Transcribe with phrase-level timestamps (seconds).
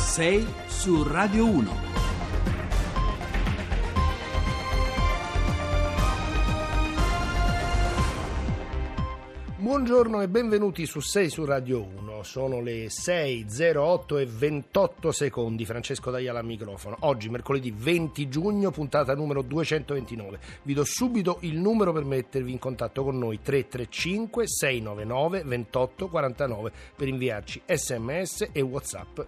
[0.00, 1.88] 6 su Radio 1.
[9.58, 12.22] Buongiorno e benvenuti su 6 su Radio 1.
[12.22, 15.64] Sono le 6.08 e 28 secondi.
[15.66, 16.96] Francesco Dagliala al microfono.
[17.00, 20.40] Oggi, mercoledì 20 giugno, puntata numero 229.
[20.62, 26.72] Vi do subito il numero per mettervi in contatto con noi: 335 699 28 49
[26.96, 29.20] per inviarci sms e whatsapp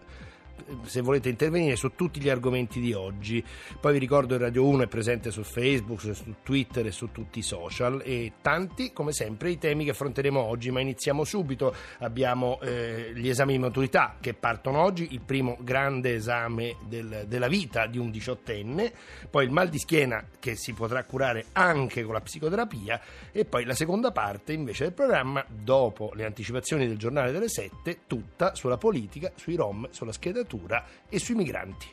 [0.84, 3.44] se volete intervenire su tutti gli argomenti di oggi.
[3.80, 7.40] Poi vi ricordo che Radio 1 è presente su Facebook, su Twitter e su tutti
[7.40, 11.74] i social e tanti, come sempre, i temi che affronteremo oggi, ma iniziamo subito.
[11.98, 17.48] Abbiamo eh, gli esami di maturità che partono oggi, il primo grande esame del, della
[17.48, 18.92] vita di un diciottenne,
[19.30, 23.00] poi il mal di schiena che si potrà curare anche con la psicoterapia
[23.32, 28.00] e poi la seconda parte invece del programma, dopo le anticipazioni del giornale delle 7,
[28.06, 31.86] tutta sulla politica, sui rom, sulla schedatura letteratura e sui migranti.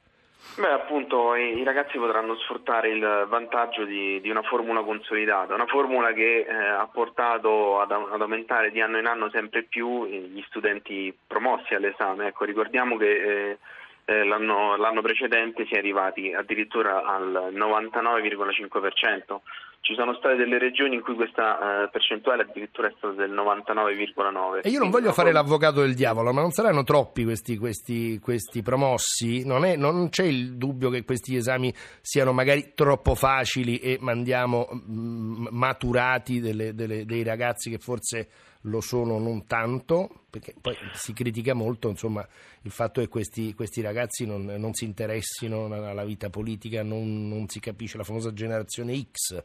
[0.56, 6.12] Beh, appunto, i, ragazzi potranno sfruttare il vantaggio di, di, una formula consolidata, una formula
[6.12, 11.16] che eh, ha portato ad, ad, aumentare di anno in anno sempre più gli studenti
[11.26, 12.26] promossi all'esame.
[12.26, 13.58] Ecco, ricordiamo che eh,
[14.04, 19.38] eh, l'anno, l'anno, precedente si è arrivati addirittura al 99,5%.
[19.82, 24.60] Ci sono state delle regioni in cui questa eh, percentuale addirittura è stata del 99,9%.
[24.62, 28.62] E io non voglio fare l'avvocato del diavolo, ma non saranno troppi questi, questi, questi
[28.62, 29.44] promossi?
[29.44, 34.68] Non, è, non, c'è il dubbio che questi esami siano magari troppo facili e mandiamo
[34.70, 38.28] mh, maturati delle, delle, dei ragazzi che forse
[38.62, 42.24] lo sono non tanto, perché poi si critica molto insomma,
[42.62, 47.48] il fatto che questi, questi ragazzi non, non, si interessino alla vita politica, non, non,
[47.48, 49.42] si capisce la famosa generazione X.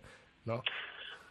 [0.48, 0.64] No?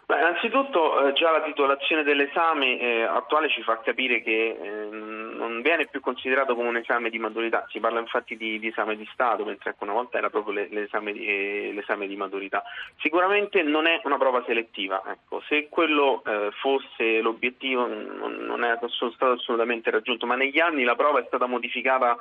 [0.07, 5.63] Beh, innanzitutto eh, già la titolazione dell'esame eh, attuale ci fa capire che eh, non
[5.63, 9.09] viene più considerato come un esame di maturità, si parla infatti di, di esame di
[9.13, 12.63] Stato, mentre ecco, una volta era proprio l'esame di, eh, l'esame di, maturità.
[13.01, 15.43] Sicuramente non è una prova selettiva, ecco.
[15.49, 20.95] se quello eh, fosse l'obiettivo non, non è stato assolutamente raggiunto, ma negli anni la
[20.95, 22.17] prova è stata modificata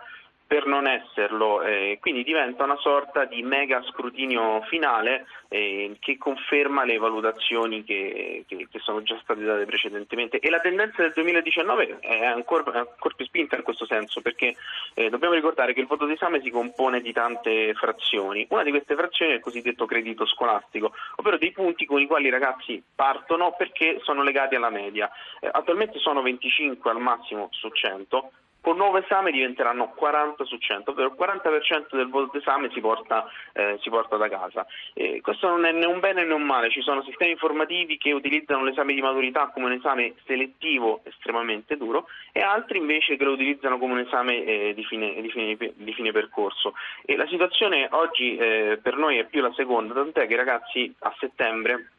[0.47, 6.83] per non esserlo, eh, quindi diventa una sorta di mega scrutinio finale eh, che conferma
[6.83, 10.39] le valutazioni che, che, che, sono già state date precedentemente.
[10.39, 14.55] E la tendenza del 2019 è ancora, ancora più spinta in questo senso perché
[14.93, 18.95] eh, dobbiamo ricordare che il voto d'esame si compone di tante frazioni, una di queste
[18.95, 23.55] frazioni è il cosiddetto credito scolastico, ovvero dei punti con i quali i ragazzi partono
[23.57, 28.31] perché sono legati alla media, eh, attualmente sono 25 al massimo su 100
[28.65, 33.29] con nuovo esame diventeranno 40 su 100, ovvero il 40% del voto d'esame si porta,
[33.53, 34.65] eh, si porta da casa.
[34.95, 38.11] Eh, questo non è né un bene né un male, ci sono sistemi informativi che
[38.11, 43.33] utilizzano l'esame di maturità come un esame selettivo estremamente duro e altri invece che lo
[43.33, 46.73] utilizzano come un esame eh, di, fine, di, fine, di, fine, percorso.
[47.05, 50.91] E la situazione oggi eh, per noi è più la seconda, tant'è che i ragazzi
[51.01, 51.91] a settembre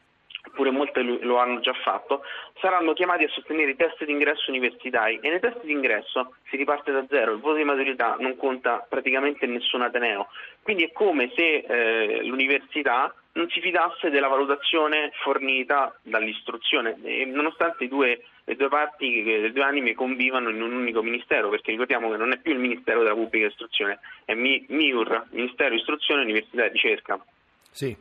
[0.45, 2.23] oppure molte lo hanno già fatto,
[2.59, 6.55] saranno chiamati a sostenere i test di ingresso universitari e nei test di ingresso si
[6.55, 10.27] riparte da zero, il voto di maturità non conta praticamente nessun Ateneo,
[10.61, 17.87] quindi è come se eh, l'università non si fidasse della valutazione fornita dall'istruzione, e nonostante
[17.87, 22.17] due, le due parti, le due anime convivano in un unico ministero, perché ricordiamo che
[22.17, 27.23] non è più il Ministero della Pubblica Istruzione, è MIUR, Ministero Istruzione, Università e Ricerca.
[27.69, 27.95] Sì,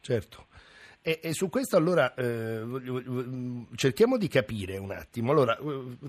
[0.00, 0.46] certo.
[1.06, 2.64] E, e, su questo allora eh,
[3.76, 5.30] cerchiamo di capire un attimo.
[5.30, 5.56] Allora,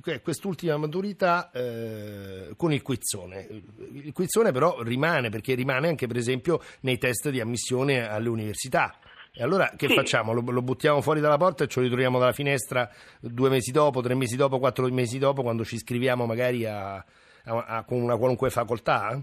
[0.06, 3.48] eh, quest'ultima maturità eh, con il quizzone.
[3.94, 8.98] Il quizzone però rimane, perché rimane anche per esempio nei test di ammissione alle università.
[9.32, 9.94] E allora che sì.
[9.94, 10.34] facciamo?
[10.34, 12.90] Lo, lo, buttiamo fuori dalla porta e ce lo ritroviamo dalla finestra
[13.20, 17.04] due mesi dopo, tre mesi dopo, quattro mesi dopo, quando ci iscriviamo magari a, a,
[17.44, 19.22] a, con una qualunque facoltà?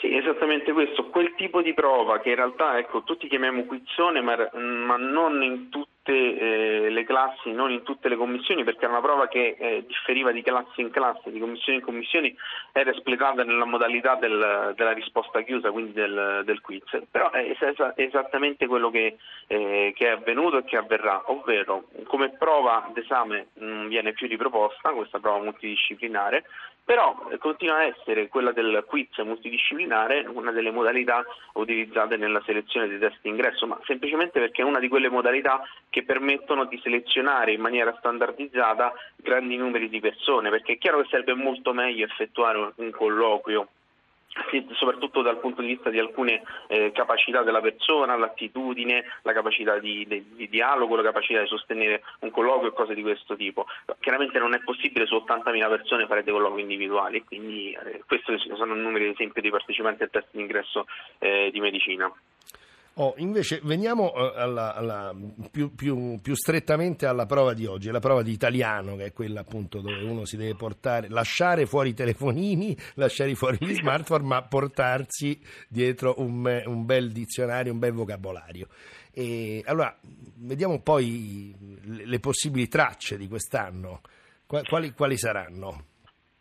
[0.00, 4.34] Sì, esattamente questo, quel tipo di prova che in realtà ecco, tutti chiamiamo quizzone, ma,
[4.54, 5.68] ma non in
[6.02, 9.84] tutte eh, le classi, non in tutte le commissioni, perché era una prova che eh,
[9.86, 12.34] differiva di classe in classe, di commissione in commissione,
[12.72, 16.84] era espletata nella modalità del, della risposta chiusa, quindi del, del quiz.
[17.10, 19.16] Però è, es- esattamente quello che,
[19.46, 24.90] eh, che, è avvenuto e che avverrà, ovvero come prova d'esame non viene più riproposta
[24.90, 26.44] questa prova multidisciplinare,
[26.90, 32.88] però eh, continua a essere quella del quiz multidisciplinare una delle modalità utilizzate nella selezione
[32.88, 37.52] dei test ingresso, ma semplicemente perché è una di quelle modalità che permettono di selezionare
[37.52, 42.72] in maniera standardizzata grandi numeri di persone, perché è chiaro che sarebbe molto meglio effettuare
[42.76, 43.68] un colloquio
[44.74, 50.06] soprattutto dal punto di vista di alcune eh, capacità della persona, l'attitudine, la capacità di,
[50.06, 53.66] di, di, dialogo, la capacità di sostenere un colloquio e cose di questo tipo.
[53.98, 58.74] Chiaramente non è possibile su 80.000 persone fare dei colloqui individuali, quindi eh, questi sono
[58.74, 60.86] numeri di esempio di partecipanti al test d'ingresso
[61.18, 62.10] eh, di medicina.
[63.00, 65.16] Oh, invece veniamo eh, alla, alla,
[65.50, 69.40] più, più, più, strettamente alla prova di oggi, la prova di italiano, che è quella
[69.40, 74.42] appunto dove uno si deve portare, lasciare fuori i telefonini, lasciare fuori gli smartphone, ma
[74.42, 78.68] portarsi dietro un, un bel dizionario, un bel vocabolario.
[79.12, 79.98] E allora,
[80.36, 81.54] vediamo poi
[81.84, 84.02] le, le possibili tracce di quest'anno.
[84.44, 85.84] Quali, quali saranno?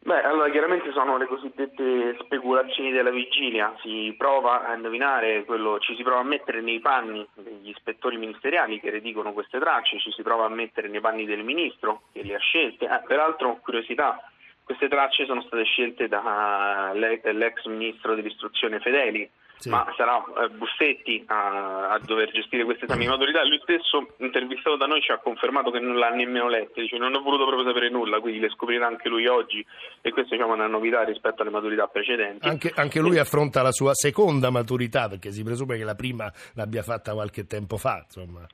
[0.09, 5.95] Beh, allora chiaramente sono le cosiddette speculazioni della vigilia, si prova a indovinare quello, ci
[5.95, 10.23] si prova a mettere nei panni degli ispettori ministeriali che redigono queste tracce, ci si
[10.23, 12.85] prova a mettere nei panni del ministro che le ha scelte.
[12.85, 14.19] Eh, peraltro, curiosità,
[14.63, 19.29] queste tracce sono state scelte dall'ex ministro dell'istruzione Fedeli,
[19.59, 19.69] sì.
[19.69, 23.45] ma sarà eh, Bussetti a, a, dover gestire questi esami di maturità.
[23.45, 27.13] Lui stesso, intervistato da noi, ci ha confermato che non l'ha nemmeno lette, dice non
[27.13, 29.65] ho voluto proprio sapere nulla, quindi le scoprirà anche lui oggi
[30.01, 32.47] e questa diciamo, è una novità rispetto alle maturità precedenti.
[32.47, 33.19] Anche, anche lui e...
[33.19, 37.77] affronta la sua seconda maturità, perché si presume che la prima l'abbia fatta qualche tempo
[37.77, 38.03] fa.
[38.05, 38.47] Insomma.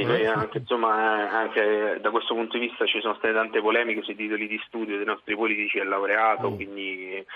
[0.00, 4.02] Sì, noi anche, insomma, anche da questo punto di vista ci sono state tante polemiche
[4.02, 6.54] sui titoli di studio dei nostri politici e laureato, mm.
[6.54, 7.26] quindi eh,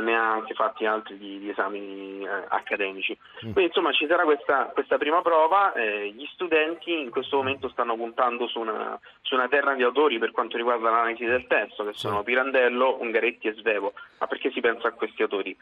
[0.00, 3.16] ne ha anche fatti altri di, di esami eh, accademici.
[3.44, 3.52] Mm.
[3.52, 7.96] Quindi insomma ci sarà questa, questa prima prova, eh, gli studenti in questo momento stanno
[7.96, 11.92] puntando su una, su una, terra di autori per quanto riguarda l'analisi del testo, che
[11.94, 13.92] sono Pirandello, Ungaretti e Svevo.
[14.18, 15.56] Ma perché si pensa a questi autori?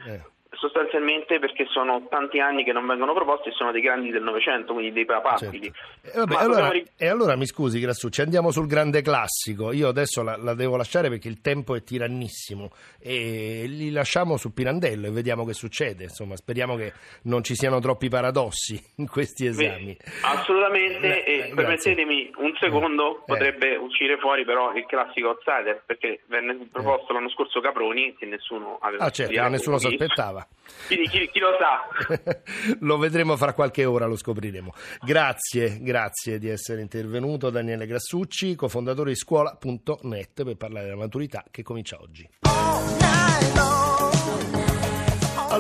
[0.63, 4.23] Eh sostanzialmente perché sono tanti anni che non vengono proposti e sono dei grandi del
[4.23, 5.73] Novecento, quindi dei papabili.
[5.73, 6.17] Certo.
[6.17, 9.73] E, vabbè, allora, ri- e, allora, mi scusi Grassucci, andiamo sul grande classico.
[9.73, 12.71] Io adesso la, la, devo lasciare perché il tempo è tirannissimo
[13.01, 16.05] e li lasciamo su Pirandello e vediamo che succede.
[16.05, 16.93] Insomma, speriamo che
[17.23, 19.97] non ci siano troppi paradossi in questi esami.
[19.97, 23.23] Beh, assolutamente, eh, e permettetemi un secondo, eh.
[23.27, 27.15] potrebbe uscire fuori però il classico outsider perché venne proposto eh.
[27.15, 30.47] l'anno scorso Caproni che nessuno aveva ah, certo, che nessuno si aspettava.
[30.87, 32.39] Quindi chi, chi, lo sa?
[32.81, 34.73] lo vedremo fra qualche ora, lo scopriremo.
[35.01, 41.63] Grazie, grazie di essere intervenuto Daniele Grassucci, cofondatore di scuola.net per parlare della maturità che
[41.63, 42.29] comincia oggi.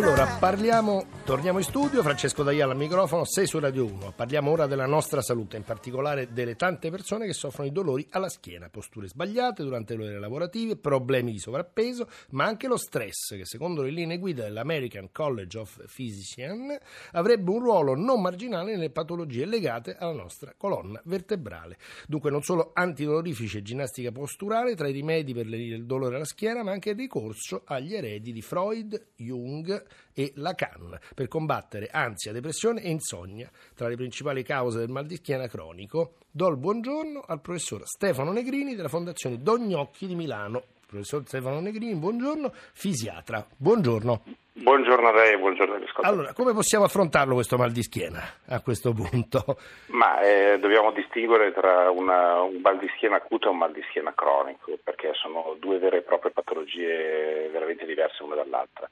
[0.02, 4.14] Allora, parliamo, torniamo in studio, Francesco D'Aiala al microfono, sei su Radio 1.
[4.16, 8.30] Parliamo ora della nostra salute, in particolare delle tante persone che soffrono di dolori alla
[8.30, 13.44] schiena, posture sbagliate durante le ore lavorative, problemi di sovrappeso, ma anche lo stress, che
[13.44, 16.78] secondo le linee guida dell'American College of Physicians
[17.12, 21.76] avrebbe un ruolo non marginale nelle patologie legate alla nostra colonna vertebrale.
[22.06, 26.62] Dunque non solo antidolorifici e ginnastica posturale tra i rimedi per il dolore alla schiena,
[26.62, 32.82] ma anche il ricorso agli eredi di Freud, Jung, e Lacan per combattere ansia, depressione
[32.82, 33.50] e insonnia.
[33.74, 38.32] Tra le principali cause del mal di schiena cronico, do il buongiorno al professor Stefano
[38.32, 40.62] Negrini della Fondazione Dognocchi di Milano.
[40.86, 43.46] Professor Stefano Negrini, buongiorno, fisiatra.
[43.56, 44.22] Buongiorno.
[44.52, 46.12] Buongiorno a lei, buongiorno agli ascoltatori.
[46.12, 49.56] Allora, come possiamo affrontarlo questo mal di schiena a questo punto?
[49.86, 53.82] Ma eh, dobbiamo distinguere tra una, un mal di schiena acuto e un mal di
[53.88, 58.90] schiena cronico, perché sono due vere e proprie patologie veramente diverse una dall'altra.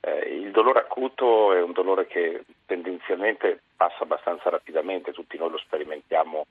[0.00, 5.58] Eh, il dolore acuto è un dolore che tendenzialmente passa abbastanza rapidamente, tutti noi lo
[5.58, 6.46] sperimentiamo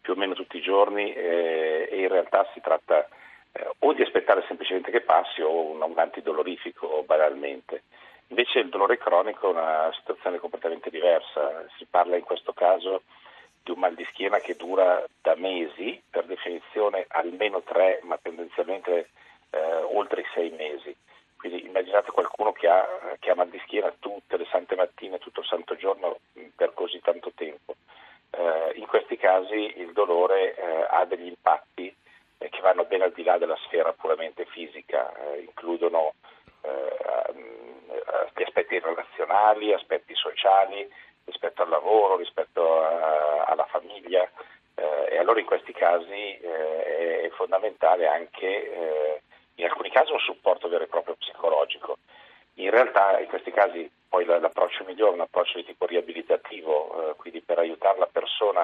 [0.00, 3.06] più o meno tutti i giorni eh, e in realtà si tratta
[3.52, 7.82] eh, o di aspettare semplicemente che passi o un, un antidolorifico banalmente.
[8.28, 13.02] Invece il dolore cronico è una situazione completamente diversa, si parla in questo caso
[13.62, 19.10] di un mal di schiena che dura da mesi, per definizione almeno tre, ma tendenzialmente
[19.50, 19.58] eh,
[19.92, 20.94] oltre i sei mesi.
[21.40, 22.86] Quindi immaginate qualcuno che ha,
[23.18, 26.18] che ha mal di schiena tutte le sante mattine, tutto il santo giorno
[26.54, 27.76] per così tanto tempo.
[28.30, 31.96] Eh, in questi casi il dolore eh, ha degli impatti
[32.36, 36.12] eh, che vanno ben al di là della sfera puramente fisica, eh, includono
[36.60, 36.98] eh,
[38.36, 40.86] gli aspetti relazionali, aspetti sociali,
[41.24, 44.28] rispetto al lavoro, rispetto a, alla famiglia
[44.74, 49.20] eh, e allora in questi casi è fondamentale anche
[49.54, 51.16] in alcuni casi un supporto vero e proprio.
[52.70, 57.16] In realtà in questi casi poi l'approccio migliore è un approccio di tipo riabilitativo, eh,
[57.16, 58.60] quindi per aiutare la persona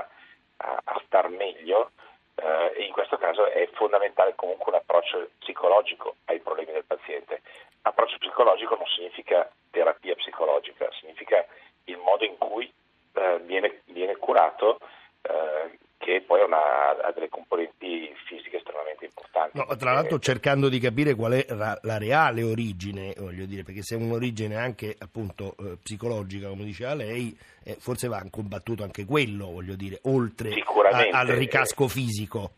[0.58, 1.90] a, a star meglio
[2.36, 7.42] eh, e in questo caso è fondamentale comunque un approccio psicologico ai problemi del paziente.
[7.82, 11.44] Approccio psicologico non significa terapia psicologica, significa
[11.86, 12.72] il modo in cui
[13.12, 14.78] eh, viene, viene, curato
[15.22, 19.58] eh, che poi una, ha delle componenti fisiche estremamente importanti.
[19.58, 23.82] No, tra l'altro cercando di capire qual è la, la, reale origine, voglio dire, perché
[23.82, 29.04] se è un'origine anche appunto eh, psicologica, come diceva lei, eh, forse va combattuto anche
[29.04, 30.50] quello, voglio dire, oltre
[30.90, 32.50] a, al ricasco fisico.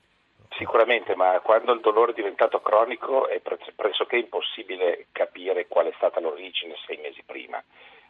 [0.59, 6.19] Sicuramente, ma quando il dolore è diventato cronico è pressoché impossibile capire qual è stata
[6.19, 7.63] l'origine sei mesi prima.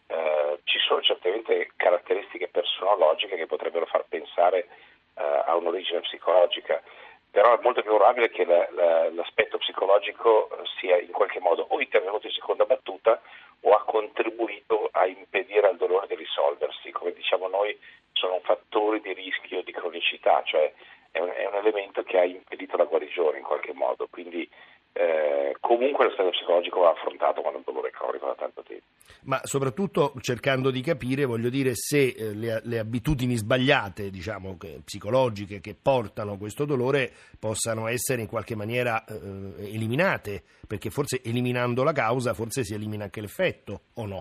[0.06, 4.68] Eh, ci sono certamente caratteristiche personologiche che potrebbero far pensare
[5.14, 6.82] eh, a un'origine psicologica,
[7.30, 11.80] però è molto più probabile che la, la, l'aspetto psicologico sia in qualche modo o
[11.80, 13.20] intervenuto in seconda battuta
[13.60, 16.90] o ha contribuito a impedire al dolore di risolversi.
[16.90, 17.78] Come diciamo noi,
[18.12, 20.72] sono fattori di rischio di cronicità, cioè
[21.10, 24.06] è un, è un elemento che ha impedito la guarigione in qualche modo.
[24.10, 24.48] Quindi
[24.92, 28.84] eh, comunque l'aspetto psicologico va affrontato quando un dolore è cronico da tanto tempo.
[29.22, 34.80] Ma soprattutto cercando di capire, voglio dire, se eh, le, le, abitudini sbagliate, diciamo, che,
[34.84, 41.82] psicologiche che portano questo dolore possano essere in qualche maniera eh, eliminate, perché forse eliminando
[41.82, 44.20] la causa forse si elimina anche l'effetto, o no?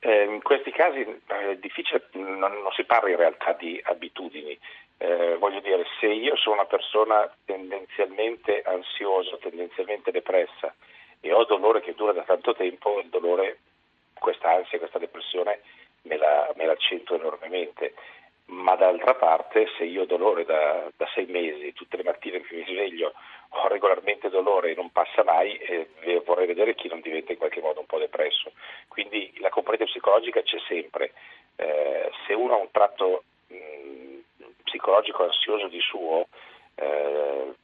[0.00, 4.56] Eh, in questi casi è difficile, non, non si parla in realtà di abitudini,
[4.98, 10.74] eh, voglio dire, se io sono una persona tendenzialmente ansiosa, tendenzialmente depressa
[11.20, 13.58] e ho dolore che dura da tanto tempo, il dolore,
[14.18, 15.60] questa ansia, questa depressione
[16.02, 17.94] me la, me la accento enormemente.
[18.46, 22.54] Ma d'altra parte, se io ho dolore da, da, sei mesi, tutte le mattine che
[22.54, 23.12] mi sveglio,
[23.48, 25.88] ho regolarmente dolore e non passa mai, eh,
[26.24, 28.52] vorrei vedere chi non diventa in qualche modo un po' depresso.
[28.86, 31.12] Quindi la componente psicologica c'è sempre.
[31.56, 33.24] Eh, se uno ha un tratto
[34.76, 36.28] psicologico ansioso di suo,
[36.74, 37.54] eh,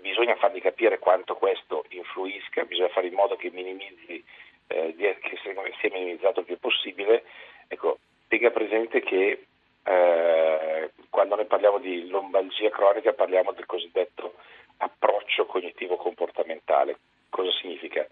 [0.00, 4.24] bisogna fargli capire quanto questo influisca, bisogna fare in modo che minimizzi,
[4.68, 7.24] eh, che sia minimizzato il più possibile.
[7.68, 7.98] Ecco,
[8.28, 9.46] tenga presente che
[9.84, 14.34] eh, quando noi parliamo di lombalgia cronica parliamo del cosiddetto
[14.78, 16.98] approccio cognitivo-comportamentale.
[17.28, 18.06] Cosa significa?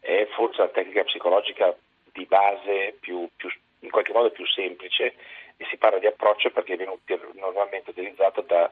[0.00, 1.76] È forse la tecnica psicologica
[2.12, 5.14] di base più, più, in qualche modo più semplice
[5.56, 6.98] e si parla di approccio perché viene
[7.34, 8.70] normalmente utilizzato da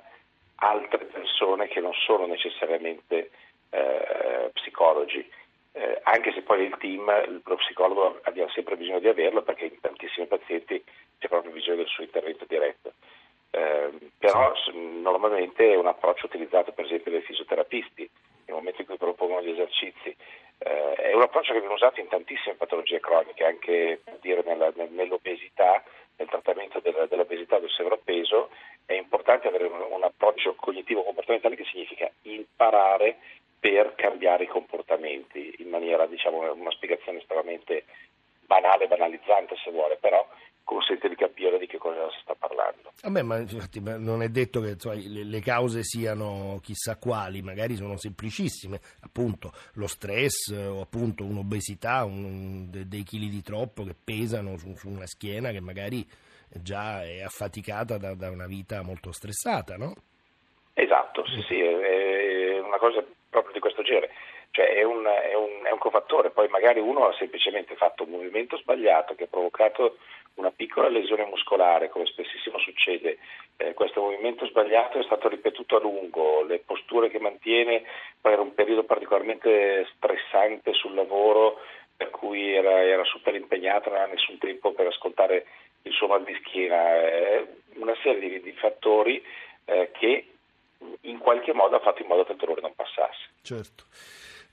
[0.57, 3.31] altre persone che non sono necessariamente
[3.71, 5.29] eh, psicologi,
[5.73, 9.81] eh, anche se poi il team, lo psicologo abbiamo sempre bisogno di averlo perché in
[9.81, 10.83] tantissimi pazienti
[11.19, 12.93] c'è proprio bisogno del suo intervento diretto.
[13.51, 18.09] Eh, però normalmente è un approccio utilizzato per esempio dai fisioterapisti
[18.47, 20.15] nel momento in cui propongono gli esercizi.
[20.59, 25.83] Eh, è un approccio che viene usato in tantissime patologie croniche, anche dire nella, nell'obesità
[26.17, 28.51] nel trattamento della, dell'obesità del sovrappeso
[28.87, 33.17] è importante avere un, un approccio cognitivo-comportamentale che significa imparare
[33.59, 37.85] per cambiare i comportamenti in maniera, diciamo, una spiegazione estremamente
[38.47, 40.27] banale, banalizzante se vuole, però
[40.65, 42.24] consente di capire di che cosa si.
[43.05, 47.99] Vabbè, ma infatti non è detto che insomma, le, cause siano chissà quali, magari sono
[47.99, 54.57] semplicissime, appunto lo stress o appunto un'obesità, un, de, dei chili di troppo che pesano
[54.57, 56.03] su, su, una schiena che magari
[56.49, 59.93] già è affaticata da, da una vita molto stressata, no?
[60.73, 64.13] Esatto, sì, sì, è una cosa proprio di questo genere
[64.55, 68.11] cioè è un, è, un, è un, cofattore, poi magari uno ha semplicemente fatto un
[68.11, 69.97] movimento sbagliato che ha provocato
[70.35, 72.24] una piccola lesione muscolare, come spessissimo
[72.75, 73.19] succede.
[73.57, 77.85] Eh, questo movimento sbagliato è stato ripetuto a lungo, le posture che mantiene,
[78.21, 81.61] poi era un periodo particolarmente stressante sul lavoro,
[81.97, 85.47] per cui era, era super impegnato, non aveva nessun tempo per ascoltare
[85.83, 89.25] il suo mal di schiena, eh, una serie di, di fattori
[89.67, 90.27] eh, che
[91.03, 93.29] in qualche modo ha fatto in modo che il dolore non passasse.
[93.43, 93.85] Certo.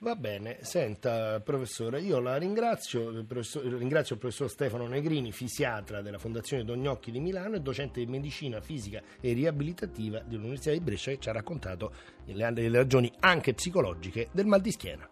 [0.03, 3.23] Va bene, senta professore, io la ringrazio, il
[3.77, 8.61] ringrazio il professor Stefano Negrini, fisiatra della Fondazione Dognocchi di Milano e docente di medicina
[8.61, 11.93] fisica e riabilitativa dell'Università di Brescia che ci ha raccontato
[12.25, 15.10] le, le ragioni anche psicologiche del mal di schiena.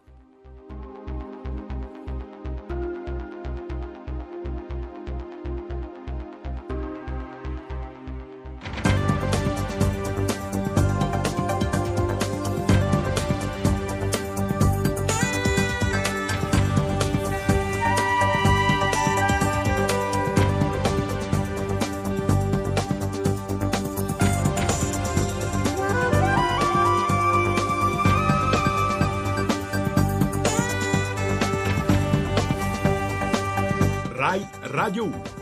[34.90, 35.39] Rai Radio 1.